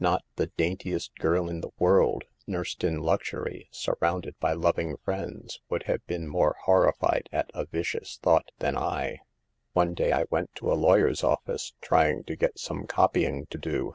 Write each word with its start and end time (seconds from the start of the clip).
Not 0.00 0.24
the 0.36 0.46
daintiest 0.46 1.14
girl 1.18 1.46
in 1.50 1.60
the 1.60 1.70
world, 1.78 2.24
nursed 2.46 2.82
in 2.82 3.00
luxury, 3.00 3.68
surrounded 3.70 4.34
by 4.40 4.54
loving 4.54 4.96
friends, 5.04 5.60
would 5.68 5.82
have 5.82 6.06
been 6.06 6.26
more 6.26 6.56
horrified 6.64 7.28
at 7.30 7.50
a 7.52 7.66
vicious 7.66 8.16
thought 8.22 8.50
than 8.60 8.78
I. 8.78 9.20
"'One 9.74 9.92
day 9.92 10.10
I 10.10 10.24
went 10.30 10.54
to 10.54 10.72
a 10.72 10.72
lawyer's 10.72 11.22
office, 11.22 11.74
trying 11.82 12.24
to 12.24 12.34
get 12.34 12.58
some 12.58 12.86
copying 12.86 13.44
to 13.50 13.58
do. 13.58 13.92